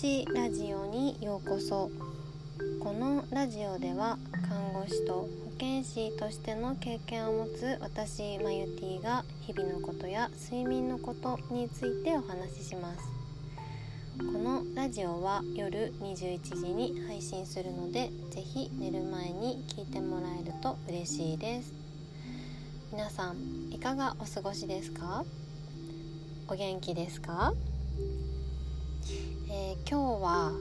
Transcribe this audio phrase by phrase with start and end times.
[0.00, 1.90] ちラジオにようこそ
[2.82, 4.16] このラジオでは
[4.48, 5.28] 看護師と保
[5.58, 13.00] 健師としての経験を持つ私マユティが日々のことや睡眠のことについてお話しします。
[14.20, 21.74] このラジオは夜21時に配信するのでぜひ寝る前に聞いてもらえると嬉しいです。
[22.90, 23.36] 皆さん
[23.70, 25.26] いかがお過ごしですか？
[26.48, 27.52] お元気ですか、
[29.90, 30.52] 今日は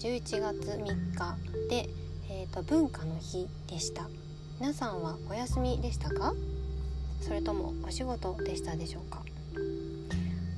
[0.00, 1.38] 11月3日
[1.70, 1.88] で、
[2.28, 4.06] えーと、文化の日でした。
[4.60, 6.34] 皆さんはお休みでしたか？
[7.22, 9.20] それともお仕事でしたでしょうか？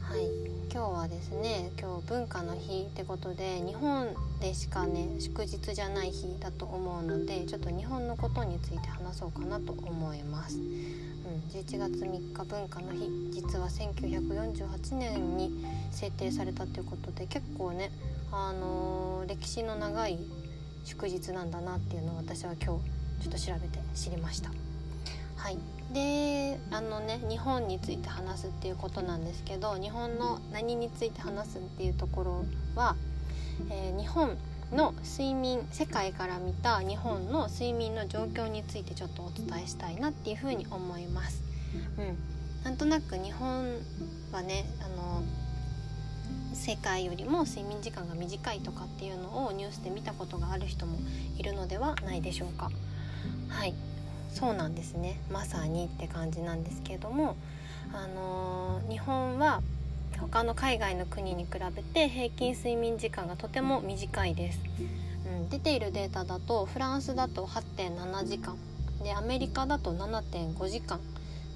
[0.03, 0.27] はい。
[0.73, 4.09] 今日はですね今日文化の日ってことで日本
[4.41, 10.65] でしかね祝日じゃない日だと思うのでちょっと日本のことについて話そうかなと思いますうん
[11.51, 17.91] 11月3日文化の日実は1948年に制定されたということで結構ね、
[18.31, 20.19] あのー、歴史の長い
[20.85, 24.51] 祝日なんだなっていうのを私は今日ちょっと調べて知りました。
[25.37, 25.59] はい、
[25.93, 32.97] であのね日本について話すっていうことなんですけど日本の何について話すっていうところは、
[33.71, 34.37] えー、日本
[34.73, 41.43] の睡眠世界から見た日本の睡眠の状況についてちょっとお伝えしたいなっていうふうに思います。
[41.99, 42.19] うん、
[42.65, 43.75] なんとなく日本
[44.33, 45.23] はねあの
[46.55, 50.99] 世界よりも睡眠時間が短いとかっていうのをニュースで見たことがある人も
[51.37, 52.71] いるのではないでしょうか。
[53.49, 53.75] はい
[54.31, 57.37] そうなんですねまさにって感じなんですけれども、
[57.93, 59.63] あのー、日本は
[60.21, 64.61] 他の海外の国に比べて平均睡眠時間がとても短いです、
[65.27, 68.57] うん、出ているデータだとフランスだと8.7時間。
[69.03, 71.01] でアメリカだと7.5時間。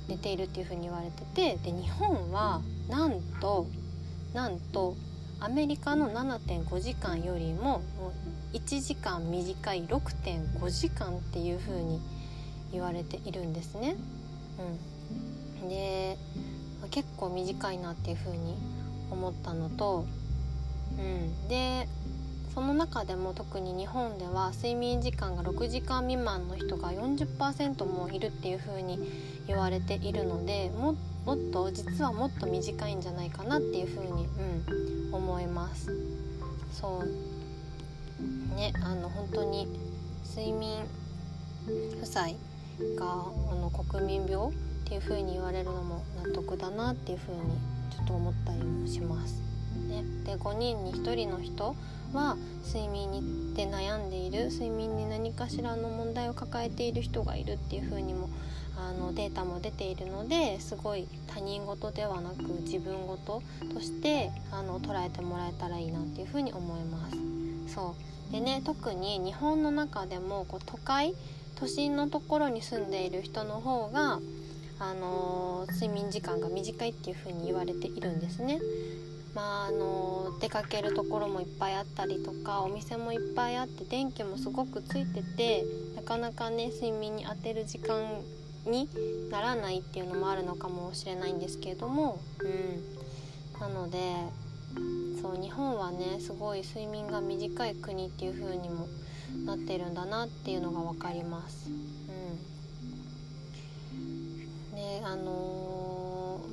[0.09, 3.67] 寝ているっていうふうに言われててで日本はなんと
[4.35, 4.97] なんと
[5.41, 8.13] アメリカの7.5時間よりもも
[8.53, 12.01] う1時間短い6.5時間っていうふうに
[12.71, 13.97] 言われているんですね。
[15.63, 16.17] うん、で
[16.93, 18.57] 結構短いなっていうふうに
[19.11, 20.07] 思ったのと、
[20.99, 21.89] うん、で
[22.55, 28.99] その中でも特に日本では睡眠時間が6時間未満の人が40%もいるっていう風に
[29.47, 30.95] 言われているのでも
[31.25, 34.27] もっと実はもっと短いんじゃないかなっていう風に、
[35.11, 35.91] うん、思います。
[36.73, 39.67] そうねあの本当に
[40.29, 40.85] 睡眠
[42.01, 42.37] 負債
[42.99, 44.53] があの国民病
[44.93, 47.41] っていう風に言われるのも納得だなっていう風に
[47.91, 49.41] ちょっと思ったりもします。
[49.89, 51.75] ね、で5人に1人の人
[52.13, 52.37] は
[52.67, 58.29] 睡眠にで悩んでいる睡眠に何かしらの問題を抱えている人がいるっていう風にも
[58.77, 63.43] あのデータも出ているのですごい他人事ではなく自分事
[63.73, 67.17] としてあの捉えてもらえたらいいなっていう風に思います。
[67.75, 67.95] そ
[68.29, 71.15] うでね特に日本の中でもこう都会
[71.55, 74.19] 都心のところに住んでいる人の方が
[74.83, 78.61] あの睡眠時間が短いっていう風に言われているんですね。
[79.33, 85.65] まあ、あの出かけるところもいっぱいあったりとかお店もいっぱいあって電気もすごくついてて
[85.97, 88.21] なかなかね睡眠に当てる時間
[88.67, 88.89] に
[89.31, 93.99] ならないっていうのもあるのかもしれないんですけれども、うん、なので
[95.23, 98.87] そう日本はねすごい睡眠が短い国っていう風にも
[99.47, 101.71] なってるんだなっていうのが分かります。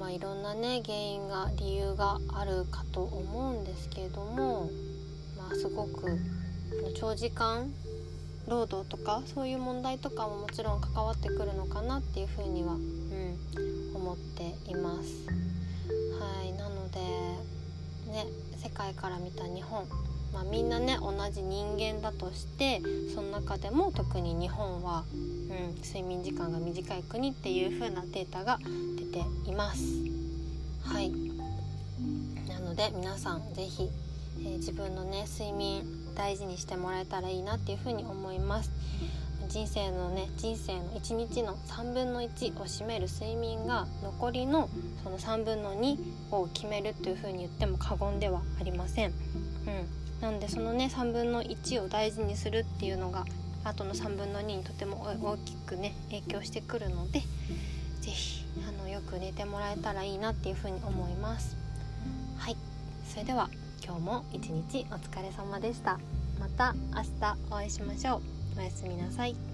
[0.09, 4.69] あいろんなね原因が理由があるかと思うんですけれども
[5.37, 6.17] まあすごく
[6.99, 7.71] 長時間
[8.47, 15.27] 労働とかそういう問題とかももちろん関わってくるのかなっていうふうには、うん、思っています。
[16.19, 16.99] はいなので
[18.11, 18.25] ね
[18.57, 19.85] 世界から見た日本、
[20.33, 22.81] まあ、みんなね同じ人間だとして
[23.13, 28.59] その中でも特に日本は、うん、睡眠時間が短い国っていう風なデータが
[28.97, 29.83] 出ています。
[30.83, 31.11] はい。
[32.47, 33.89] なので皆さん是非、
[34.39, 35.83] えー、自分のね睡眠
[36.15, 38.71] 大事にしてもらえたらいいなっていうふうに思います。
[39.49, 44.69] 人生のね人生の1日の3分の1を占める睡眠が残りの
[45.03, 45.97] その3分の2
[46.31, 49.15] を決めるというふうに言っても過言ではありません、うん、
[50.21, 53.25] なんでそのね3分の1を大事にするっていうのが
[53.63, 57.21] 後の3分の2にとても大きくね影響してくるので
[58.01, 61.55] 是非あのよく寝てもらえたらいいなっていうふうに思います。
[62.37, 62.57] はい。
[63.07, 63.49] それでは
[63.83, 65.99] 今日も一日お疲れ様でした。
[66.39, 68.17] また明日お会いしましょ
[68.55, 68.59] う。
[68.59, 69.48] おやすみなさい。